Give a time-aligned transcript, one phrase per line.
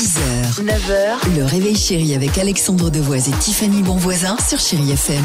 [0.00, 5.22] 6h, 9h, le réveil chéri avec Alexandre Devoise et Tiffany Bonvoisin sur Chéri FM.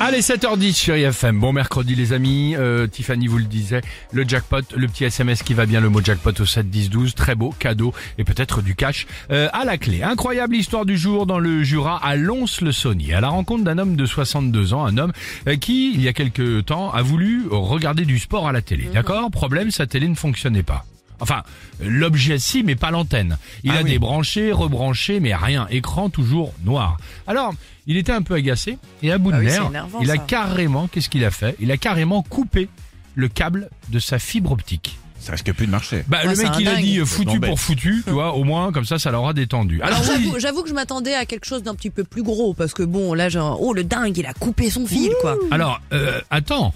[0.00, 1.38] Allez, 7h10, chérie FM.
[1.38, 2.56] Bon mercredi, les amis.
[2.56, 6.00] Euh, Tiffany vous le disait, le jackpot, le petit SMS qui va bien, le mot
[6.02, 9.78] jackpot au 7 10 12, très beau, cadeau et peut-être du cash euh, à la
[9.78, 10.02] clé.
[10.02, 14.04] Incroyable histoire du jour dans le Jura à Lons-le-Saunier, à la rencontre d'un homme de
[14.04, 15.12] 62 ans, un homme
[15.46, 18.88] euh, qui, il y a quelques temps, a voulu regarder du sport à la télé.
[18.92, 19.30] D'accord?
[19.30, 20.84] Problème, sa télé ne fonctionnait pas.
[21.20, 21.42] Enfin,
[21.80, 23.38] l'objet si, mais pas l'antenne.
[23.64, 23.90] Il Ah a oui.
[23.90, 25.66] débranché, rebranché, mais rien.
[25.70, 26.96] Écran toujours noir.
[27.26, 27.54] Alors,
[27.86, 30.14] il était un peu agacé et à bout Bah de oui, nerfs, énervant, il a
[30.14, 30.18] ça.
[30.18, 31.56] carrément, qu'est-ce qu'il a fait?
[31.60, 32.68] Il a carrément coupé
[33.14, 34.98] le câble de sa fibre optique.
[35.18, 36.04] Ça risque plus de marcher.
[36.06, 36.84] Bah, Ouais, le c'est mec, il a dingue.
[36.84, 39.80] dit euh, foutu pour foutu, tu vois, au moins, comme ça, ça l'aura détendu.
[39.82, 42.74] Alors, oui, j'avoue, que je m'attendais à quelque chose d'un petit peu plus gros parce
[42.74, 45.36] que bon là genre oh le dingue il a coupé son fil quoi.
[45.50, 46.72] alors, euh, attends.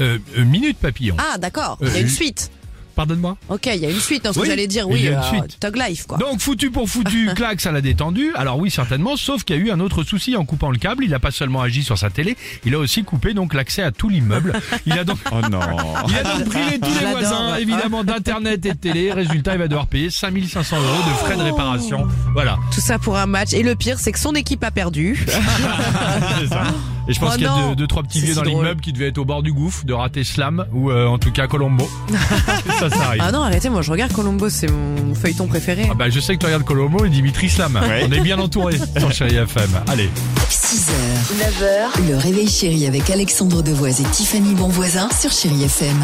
[0.00, 1.16] Euh, minute papillon.
[1.18, 2.50] Ah d'accord, il y a une suite.
[2.94, 3.36] Pardonne-moi.
[3.48, 4.26] Ok, il y a une suite.
[4.26, 5.58] hein, ce Oui, que j'allais dire, il oui, y a une euh, suite.
[5.60, 6.18] Tug Life quoi.
[6.18, 8.30] Donc foutu pour foutu, claque, ça l'a détendu.
[8.34, 11.04] Alors oui, certainement, sauf qu'il y a eu un autre souci en coupant le câble.
[11.04, 13.90] Il n'a pas seulement agi sur sa télé, il a aussi coupé donc l'accès à
[13.90, 14.52] tout l'immeuble.
[14.86, 15.60] Il a donc Oh non.
[16.08, 19.12] il a donc privé tous les voisins, évidemment, d'internet et de télé.
[19.12, 22.06] Résultat, il va devoir payer 5500 euros de frais de réparation.
[22.32, 22.58] Voilà.
[22.72, 23.52] Tout ça pour un match.
[23.52, 25.24] Et le pire, c'est que son équipe a perdu.
[26.40, 26.64] C'est ça.
[27.08, 28.80] Et je pense Oh qu'il y a deux, deux, trois petits vieux si dans l'immeuble
[28.80, 31.46] qui devaient être au bord du gouffre, de rater Slam ou euh, en tout cas
[31.46, 31.88] Colombo.
[32.78, 33.22] ça, ça arrive.
[33.24, 35.86] ah non, arrêtez, moi je regarde Colombo, c'est mon feuilleton préféré.
[35.90, 37.78] Ah bah je sais que tu regardes Colombo et Dimitri Slam.
[37.82, 38.06] Ouais.
[38.08, 39.70] On est bien entouré sur Chéri FM.
[39.88, 40.08] Allez.
[40.50, 40.92] 6h,
[41.38, 45.96] 9h, le réveil chéri avec Alexandre Devoise et Tiffany Bonvoisin sur Chéri FM.